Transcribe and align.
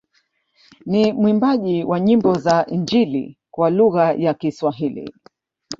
Ni 0.85 1.13
mwimbaji 1.13 1.83
wa 1.83 1.99
nyimbo 1.99 2.33
za 2.33 2.65
injili 2.65 3.37
kwa 3.51 3.69
lugha 3.69 4.13
ya 4.13 4.33
Kiswahili 4.33 5.13